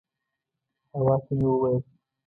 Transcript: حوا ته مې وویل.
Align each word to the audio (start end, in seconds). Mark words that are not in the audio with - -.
حوا 0.93 1.15
ته 1.23 1.31
مې 1.39 1.47
وویل. 1.51 1.81